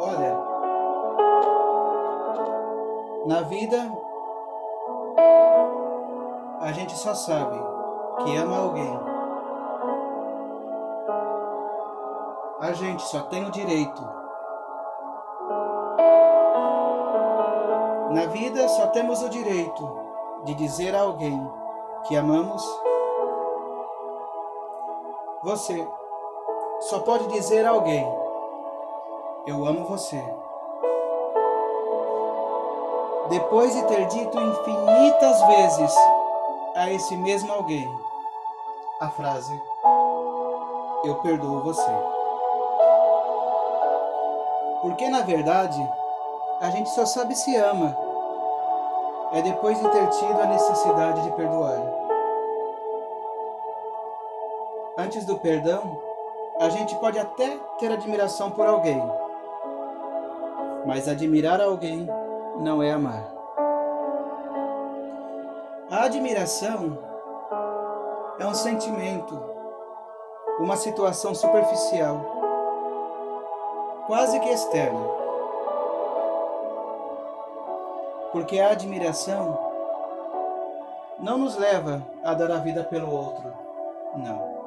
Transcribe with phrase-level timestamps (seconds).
[0.00, 0.38] Olha,
[3.26, 3.76] na vida
[6.60, 7.58] a gente só sabe
[8.22, 9.00] que ama alguém.
[12.60, 14.02] A gente só tem o direito.
[18.10, 20.00] Na vida só temos o direito
[20.44, 21.50] de dizer a alguém
[22.04, 22.64] que amamos.
[25.42, 25.88] Você
[26.82, 28.27] só pode dizer a alguém:
[29.46, 30.22] Eu amo você.
[33.30, 35.94] Depois de ter dito infinitas vezes
[36.74, 37.88] a esse mesmo alguém
[39.00, 39.60] a frase:
[41.04, 41.92] Eu perdoo você.
[44.82, 45.80] Porque na verdade,
[46.60, 48.08] a gente só sabe se ama
[49.32, 51.82] é depois de ter tido a necessidade de perdoar.
[54.96, 55.98] Antes do perdão,
[56.58, 59.00] a gente pode até ter admiração por alguém,
[60.88, 62.08] mas admirar alguém
[62.60, 63.30] não é amar.
[65.90, 66.98] A admiração
[68.38, 69.38] é um sentimento,
[70.58, 72.24] uma situação superficial,
[74.06, 75.06] quase que externa.
[78.32, 79.58] Porque a admiração
[81.18, 83.52] não nos leva a dar a vida pelo outro,
[84.16, 84.58] não.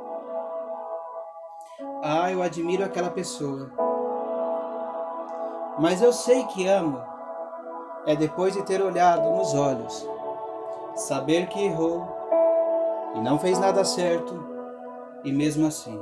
[2.04, 3.81] Ah, eu admiro aquela pessoa.
[5.80, 7.02] Mas eu sei que amo
[8.06, 10.08] é depois de ter olhado nos olhos,
[10.96, 12.06] saber que errou
[13.16, 14.50] e não fez nada certo,
[15.24, 16.00] e mesmo assim,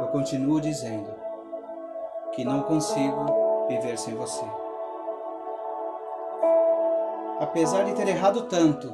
[0.00, 1.14] eu continuo dizendo
[2.32, 4.44] que não consigo viver sem você.
[7.40, 8.92] Apesar de ter errado tanto,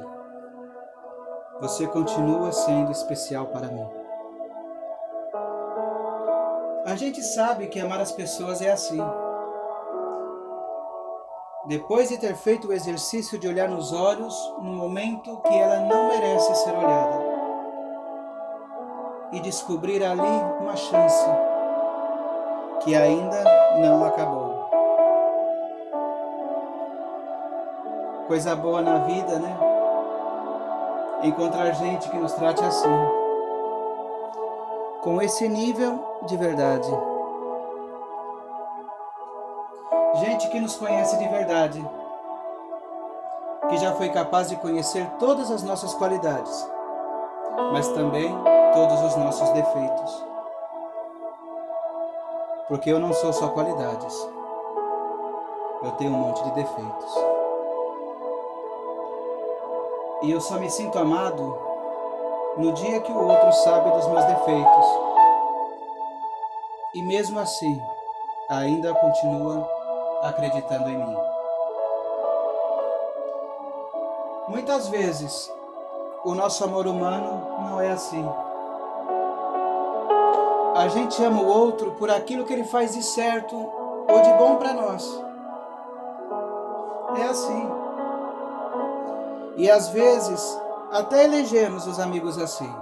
[1.61, 3.98] você continua sendo especial para mim.
[6.85, 8.99] A gente sabe que amar as pessoas é assim.
[11.67, 16.07] Depois de ter feito o exercício de olhar nos olhos no momento que ela não
[16.07, 17.21] merece ser olhada,
[19.33, 20.21] e descobrir ali
[20.61, 21.25] uma chance
[22.81, 23.43] que ainda
[23.81, 24.69] não acabou.
[28.27, 29.57] Coisa boa na vida, né?
[31.23, 33.18] Encontrar gente que nos trate assim
[35.01, 36.89] com esse nível de verdade.
[40.15, 41.87] Gente que nos conhece de verdade,
[43.69, 46.69] que já foi capaz de conhecer todas as nossas qualidades,
[47.71, 48.35] mas também
[48.73, 50.25] todos os nossos defeitos.
[52.67, 54.29] Porque eu não sou só qualidades,
[55.83, 57.15] eu tenho um monte de defeitos.
[60.23, 61.68] E eu só me sinto amado
[62.59, 64.85] no dia que o outro sabe dos meus defeitos.
[66.93, 67.81] E mesmo assim,
[68.49, 69.65] ainda continua
[70.23, 71.17] acreditando em mim.
[74.49, 75.49] Muitas vezes,
[76.25, 78.27] o nosso amor humano não é assim.
[80.75, 84.57] A gente ama o outro por aquilo que ele faz de certo ou de bom
[84.57, 85.23] para nós.
[87.17, 87.71] É assim.
[89.55, 90.59] E às vezes
[90.91, 92.73] até elegemos os amigos assim.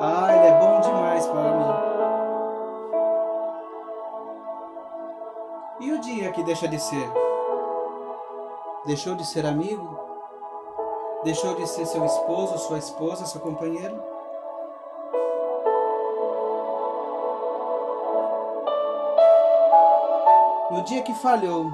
[0.00, 1.88] Ah, ele é bom demais para mim.
[5.80, 7.10] E o dia que deixa de ser?
[8.84, 9.98] Deixou de ser amigo?
[11.24, 14.00] Deixou de ser seu esposo, sua esposa, seu companheiro?
[20.70, 21.72] No dia que falhou,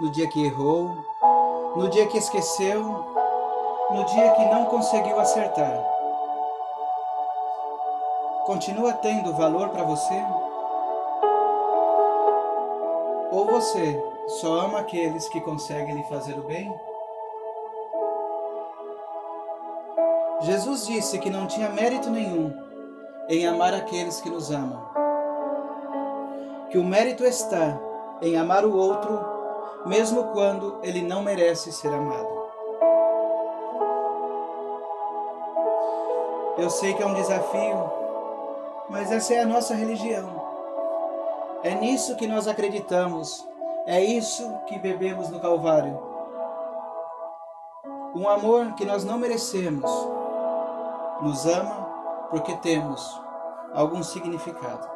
[0.00, 0.96] no dia que errou,
[1.76, 3.16] no dia que esqueceu,
[3.90, 5.84] no dia que não conseguiu acertar,
[8.44, 10.24] continua tendo valor para você?
[13.30, 14.02] Ou você
[14.40, 16.74] só ama aqueles que conseguem lhe fazer o bem?
[20.40, 22.52] Jesus disse que não tinha mérito nenhum
[23.28, 24.84] em amar aqueles que nos amam.
[26.70, 27.78] Que o mérito está
[28.20, 29.24] em amar o outro,
[29.86, 32.35] mesmo quando ele não merece ser amado.
[36.58, 37.90] Eu sei que é um desafio,
[38.88, 40.42] mas essa é a nossa religião.
[41.62, 43.46] É nisso que nós acreditamos,
[43.86, 46.00] é isso que bebemos no Calvário.
[48.14, 49.90] Um amor que nós não merecemos,
[51.20, 53.20] nos ama porque temos
[53.74, 54.88] algum significado.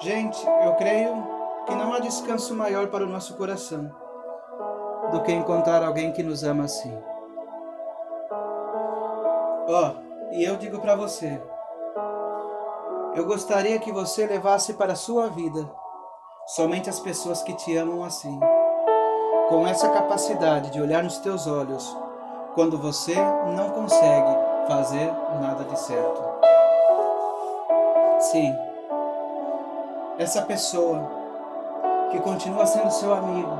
[0.00, 1.24] Gente, eu creio
[1.66, 3.94] que não há descanso maior para o nosso coração
[5.12, 7.15] do que encontrar alguém que nos ama assim.
[9.68, 11.40] Ó, oh, e eu digo para você,
[13.16, 15.68] Eu gostaria que você levasse para a sua vida
[16.46, 18.38] somente as pessoas que te amam assim,
[19.48, 21.96] com essa capacidade de olhar nos teus olhos
[22.54, 23.14] quando você
[23.56, 24.36] não consegue
[24.68, 25.10] fazer
[25.40, 26.22] nada de certo.
[28.20, 28.54] Sim,
[30.18, 31.10] essa pessoa
[32.10, 33.56] que continua sendo seu amigo,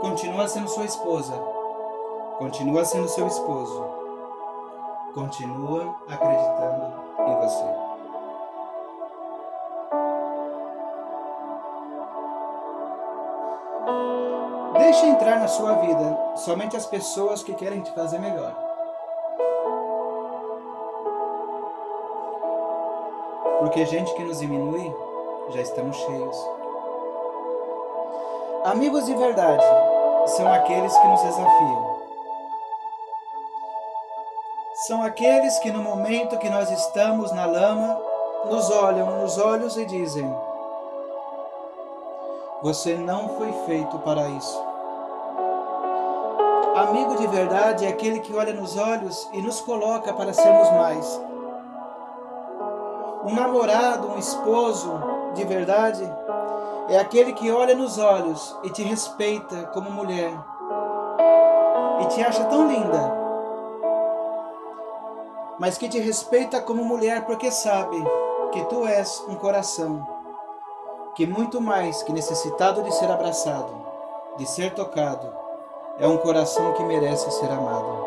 [0.00, 1.57] continua sendo sua esposa,
[2.38, 3.98] continua sendo seu esposo
[5.18, 6.92] continua acreditando
[7.26, 7.64] em você.
[14.78, 18.54] Deixe entrar na sua vida somente as pessoas que querem te fazer melhor.
[23.58, 24.94] Porque gente que nos diminui,
[25.50, 26.36] já estamos cheios.
[28.64, 29.64] Amigos de verdade
[30.26, 31.97] são aqueles que nos desafiam
[34.88, 38.00] são aqueles que no momento que nós estamos na lama,
[38.46, 40.34] nos olham nos olhos e dizem:
[42.62, 44.64] Você não foi feito para isso.
[46.74, 51.20] Amigo de verdade é aquele que olha nos olhos e nos coloca para sermos mais.
[53.26, 54.90] Um namorado, um esposo
[55.34, 56.10] de verdade
[56.88, 60.32] é aquele que olha nos olhos e te respeita como mulher
[62.00, 63.17] e te acha tão linda
[65.58, 67.96] mas que te respeita como mulher porque sabe
[68.52, 70.18] que tu és um coração
[71.14, 73.74] que muito mais que necessitado de ser abraçado,
[74.36, 75.34] de ser tocado,
[75.98, 78.06] é um coração que merece ser amado.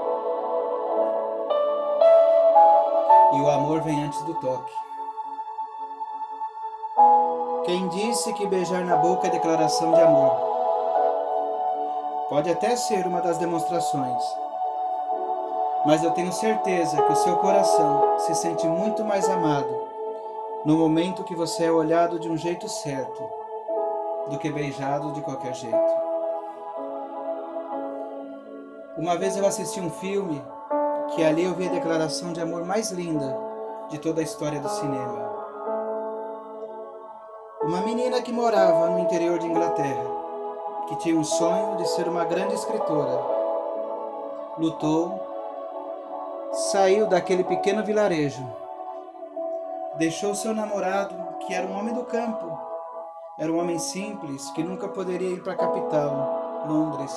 [3.34, 4.74] E o amor vem antes do toque.
[7.66, 10.52] Quem disse que beijar na boca é declaração de amor?
[12.30, 14.24] Pode até ser uma das demonstrações,
[15.86, 19.90] mas eu tenho certeza que o seu coração se sente muito mais amado
[20.64, 23.24] no momento que você é olhado de um jeito certo
[24.30, 26.02] do que beijado de qualquer jeito.
[28.96, 30.42] Uma vez eu assisti um filme
[31.16, 33.36] que ali eu vi a declaração de amor mais linda
[33.90, 35.32] de toda a história do cinema.
[37.64, 40.06] Uma menina que morava no interior de Inglaterra,
[40.88, 43.20] que tinha um sonho de ser uma grande escritora,
[44.58, 45.31] lutou
[46.52, 48.46] saiu daquele pequeno vilarejo.
[49.98, 51.16] Deixou seu namorado,
[51.46, 52.58] que era um homem do campo.
[53.40, 57.12] Era um homem simples que nunca poderia ir para a capital, Londres,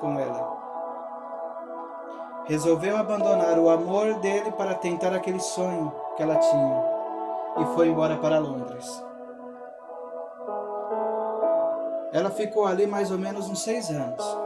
[0.00, 0.64] com ela.
[2.46, 6.84] Resolveu abandonar o amor dele para tentar aquele sonho que ela tinha
[7.58, 9.02] e foi embora para Londres.
[12.12, 14.43] Ela ficou ali mais ou menos uns seis anos.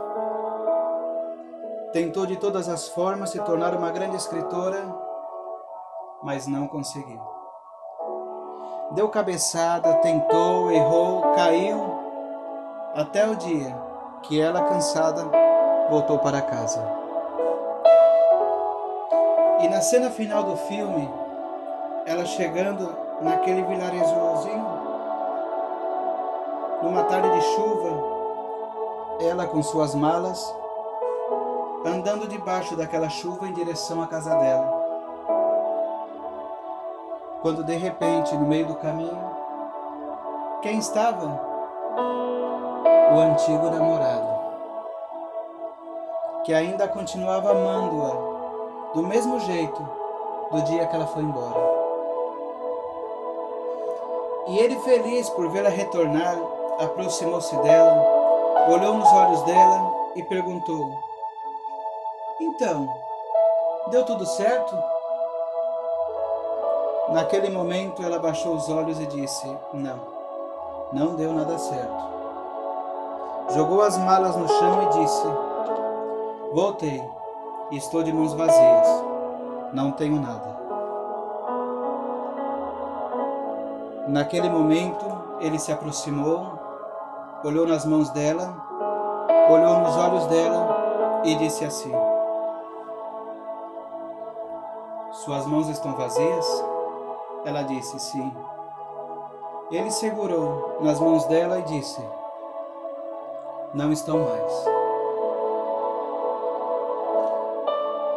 [1.99, 4.85] Tentou de todas as formas se tornar uma grande escritora,
[6.23, 7.21] mas não conseguiu.
[8.93, 11.83] Deu cabeçada, tentou, errou, caiu,
[12.95, 13.77] até o dia
[14.23, 15.29] que ela, cansada,
[15.91, 16.81] voltou para casa.
[19.59, 21.11] E na cena final do filme,
[22.07, 24.67] ela chegando naquele vilarejozinho,
[26.81, 27.91] numa tarde de chuva,
[29.21, 30.55] ela com suas malas,
[31.85, 34.87] andando debaixo daquela chuva em direção à casa dela.
[37.41, 39.19] Quando de repente, no meio do caminho,
[40.63, 41.49] quem estava?
[43.15, 44.29] O antigo namorado,
[46.45, 49.83] que ainda continuava amando-a do mesmo jeito
[50.51, 51.79] do dia que ela foi embora.
[54.49, 56.37] E ele, feliz por vê-la retornar,
[56.81, 58.03] aproximou-se dela,
[58.69, 60.91] olhou nos olhos dela e perguntou:
[62.41, 62.87] então,
[63.91, 64.77] deu tudo certo?
[67.11, 70.01] Naquele momento ela baixou os olhos e disse: Não,
[70.93, 72.09] não deu nada certo.
[73.51, 75.27] Jogou as malas no chão e disse:
[76.53, 77.19] Voltei
[77.77, 79.05] estou de mãos vazias.
[79.73, 80.57] Não tenho nada.
[84.09, 85.05] Naquele momento
[85.41, 86.47] ele se aproximou,
[87.45, 88.57] olhou nas mãos dela,
[89.51, 91.93] olhou nos olhos dela e disse assim:
[95.29, 96.65] Suas mãos estão vazias?
[97.45, 98.35] Ela disse: Sim.
[99.71, 102.01] Ele segurou nas mãos dela e disse:
[103.75, 104.53] Não estão mais.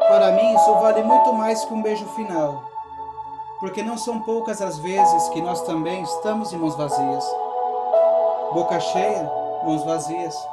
[0.08, 2.64] Para mim, isso vale muito mais que um beijo final,
[3.60, 7.30] porque não são poucas as vezes que nós também estamos de mãos vazias.
[8.54, 9.30] Boca cheia,
[9.66, 10.48] mãos vazias.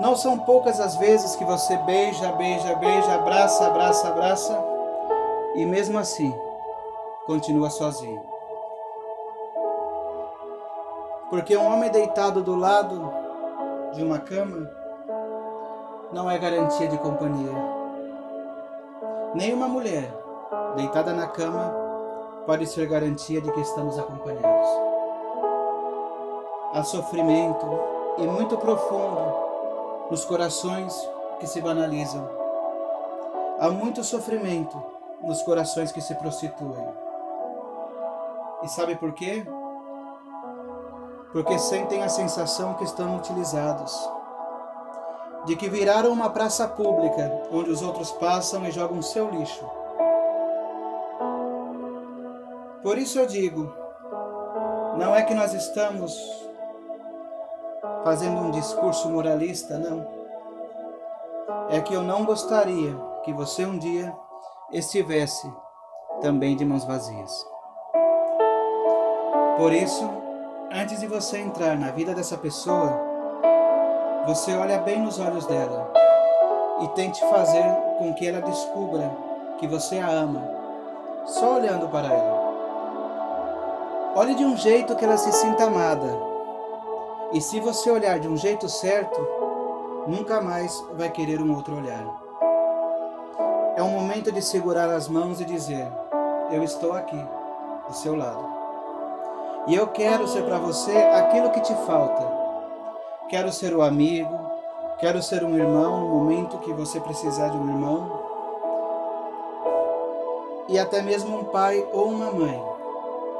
[0.00, 4.77] Não são poucas as vezes que você beija, beija, beija, abraça, abraça, abraça
[5.58, 6.32] e mesmo assim
[7.26, 8.22] continua sozinho.
[11.28, 13.12] Porque um homem deitado do lado
[13.92, 14.70] de uma cama
[16.12, 17.52] não é garantia de companhia.
[19.34, 20.08] Nem uma mulher
[20.76, 21.74] deitada na cama
[22.46, 24.68] pode ser garantia de que estamos acompanhados.
[26.72, 27.66] Há sofrimento
[28.16, 29.34] e muito profundo
[30.08, 30.94] nos corações
[31.40, 32.30] que se banalizam.
[33.58, 36.88] Há muito sofrimento nos corações que se prostituem.
[38.62, 39.46] E sabe por quê?
[41.32, 43.96] Porque sentem a sensação que estão utilizados,
[45.44, 49.64] de que viraram uma praça pública onde os outros passam e jogam seu lixo.
[52.82, 53.72] Por isso eu digo,
[54.96, 56.16] não é que nós estamos
[58.02, 60.06] fazendo um discurso moralista, não.
[61.68, 64.16] É que eu não gostaria que você um dia
[64.72, 65.50] estivesse
[66.20, 67.46] também de mãos vazias.
[69.56, 70.08] Por isso,
[70.70, 73.00] antes de você entrar na vida dessa pessoa,
[74.26, 75.90] você olha bem nos olhos dela
[76.82, 77.64] e tente fazer
[77.98, 79.10] com que ela descubra
[79.58, 80.46] que você a ama,
[81.24, 82.38] só olhando para ela.
[84.14, 86.08] Olhe de um jeito que ela se sinta amada.
[87.32, 89.18] E se você olhar de um jeito certo,
[90.06, 92.27] nunca mais vai querer um outro olhar.
[93.78, 95.86] É um momento de segurar as mãos e dizer:
[96.50, 97.24] Eu estou aqui,
[97.86, 98.44] do seu lado.
[99.68, 102.28] E eu quero ser para você aquilo que te falta.
[103.28, 104.36] Quero ser o amigo,
[104.98, 108.20] quero ser um irmão no momento que você precisar de um irmão.
[110.66, 112.60] E até mesmo um pai ou uma mãe,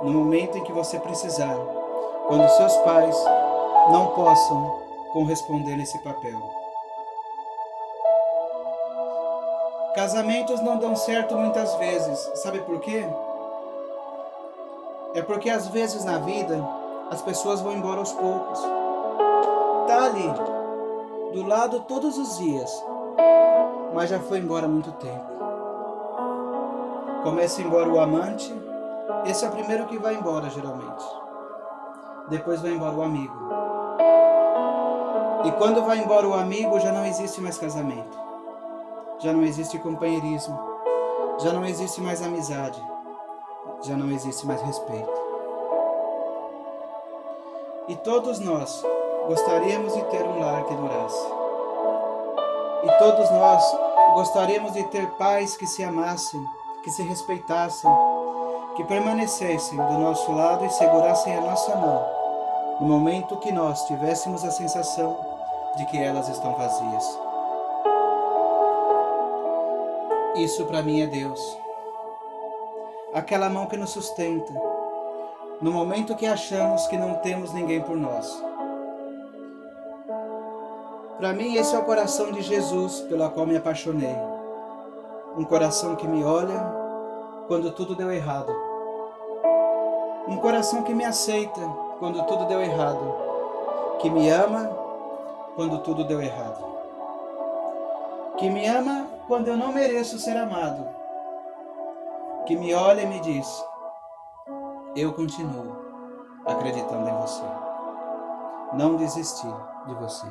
[0.05, 1.57] no momento em que você precisar,
[2.29, 3.17] quando seus pais
[3.91, 6.58] não possam corresponder nesse papel.
[9.95, 12.31] Casamentos não dão certo muitas vezes.
[12.35, 13.09] Sabe por quê?
[15.15, 16.63] É porque às vezes na vida
[17.11, 18.61] as pessoas vão embora aos poucos.
[19.87, 20.31] Tá ali,
[21.33, 22.71] do lado todos os dias,
[23.95, 25.27] mas já foi embora há muito tempo.
[27.23, 28.55] Começa embora o amante,
[29.25, 31.05] esse é o primeiro que vai embora geralmente.
[32.29, 33.35] Depois vai embora o amigo.
[35.45, 38.28] E quando vai embora o amigo, já não existe mais casamento
[39.19, 40.59] já não existe companheirismo,
[41.39, 42.81] já não existe mais amizade,
[43.83, 45.11] já não existe mais respeito.
[47.89, 48.85] E todos nós
[49.27, 51.27] gostaríamos de ter um lar que durasse.
[52.85, 53.65] E todos nós
[54.15, 56.45] gostaríamos de ter pais que se amassem,
[56.83, 57.91] que se respeitassem,
[58.77, 62.19] que permanecessem do nosso lado e segurassem a nossa mão
[62.81, 65.19] no momento que nós tivéssemos a sensação
[65.77, 67.28] de que elas estão vazias.
[70.39, 71.59] Isso para mim é Deus.
[73.13, 74.53] Aquela mão que nos sustenta,
[75.61, 78.41] no momento que achamos que não temos ninguém por nós.
[81.17, 84.17] Para mim, esse é o coração de Jesus pelo qual me apaixonei.
[85.37, 86.65] Um coração que me olha
[87.49, 88.55] quando tudo deu errado.
[90.29, 91.61] Um coração que me aceita
[91.99, 93.17] quando tudo deu errado.
[93.99, 94.71] Que me ama
[95.57, 96.65] quando tudo deu errado.
[98.37, 100.89] Que me ama quando eu não mereço ser amado,
[102.47, 103.47] que me olha e me diz:
[104.97, 105.77] Eu continuo
[106.47, 107.45] acreditando em você.
[108.73, 109.47] Não desisti
[109.87, 110.27] de você.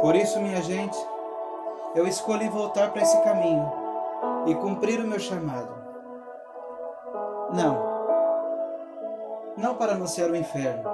[0.00, 0.98] Por isso, minha gente,
[1.94, 3.70] eu escolhi voltar para esse caminho
[4.46, 5.72] e cumprir o meu chamado.
[7.52, 7.90] Não,
[9.56, 10.90] não para anunciar o inferno.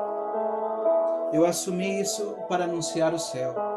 [1.32, 3.75] Eu assumi isso para anunciar o céu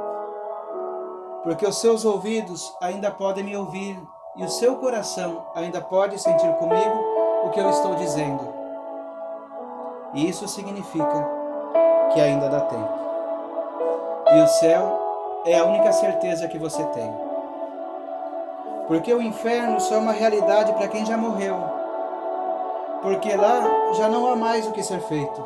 [1.50, 4.00] porque os seus ouvidos ainda podem me ouvir
[4.36, 7.03] e o seu coração ainda pode sentir comigo
[7.44, 8.48] o que eu estou dizendo.
[10.13, 11.27] E isso significa
[12.13, 13.00] que ainda dá tempo.
[14.32, 17.12] E o céu é a única certeza que você tem.
[18.88, 21.58] Porque o inferno só é uma realidade para quem já morreu.
[23.01, 23.63] Porque lá
[23.94, 25.44] já não há mais o que ser feito.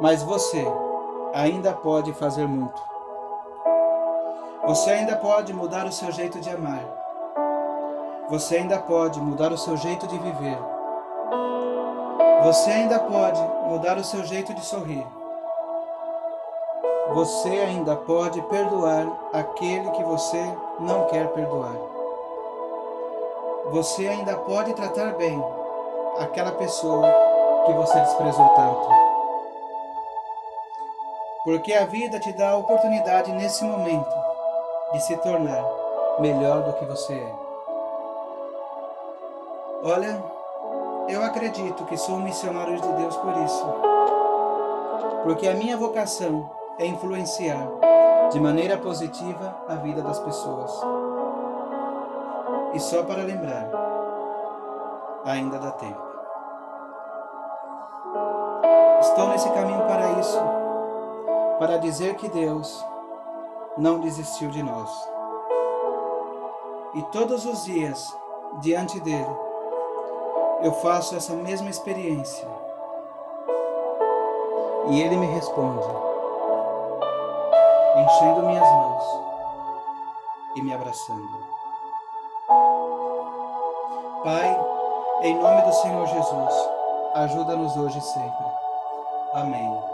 [0.00, 0.66] Mas você
[1.32, 2.91] ainda pode fazer muito.
[4.64, 6.84] Você ainda pode mudar o seu jeito de amar.
[8.30, 10.56] Você ainda pode mudar o seu jeito de viver.
[12.44, 15.04] Você ainda pode mudar o seu jeito de sorrir.
[17.12, 20.40] Você ainda pode perdoar aquele que você
[20.78, 21.74] não quer perdoar.
[23.72, 25.44] Você ainda pode tratar bem
[26.20, 27.12] aquela pessoa
[27.66, 28.88] que você desprezou tanto.
[31.42, 34.31] Porque a vida te dá a oportunidade nesse momento
[34.92, 35.64] de se tornar
[36.18, 37.34] melhor do que você é.
[39.82, 40.22] Olha,
[41.08, 43.66] eu acredito que sou um missionário de Deus por isso.
[45.24, 47.66] Porque a minha vocação é influenciar
[48.30, 50.70] de maneira positiva a vida das pessoas.
[52.74, 53.68] E só para lembrar,
[55.24, 56.00] ainda dá tempo.
[59.00, 60.40] Estou nesse caminho para isso,
[61.58, 62.84] para dizer que Deus
[63.76, 64.90] não desistiu de nós.
[66.94, 68.14] E todos os dias,
[68.60, 69.36] diante dele,
[70.62, 72.46] eu faço essa mesma experiência.
[74.88, 75.86] E ele me responde,
[77.96, 79.04] enchendo minhas mãos
[80.56, 81.52] e me abraçando.
[84.22, 84.60] Pai,
[85.22, 86.70] em nome do Senhor Jesus,
[87.14, 88.46] ajuda-nos hoje e sempre.
[89.34, 89.91] Amém.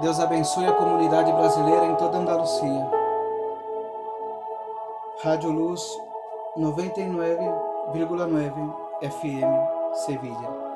[0.00, 2.90] Deus abençoe a comunidade brasileira em toda Andalucia.
[5.22, 5.82] Rádio Luz
[6.56, 9.44] 99,9 FM,
[10.06, 10.69] Sevilha.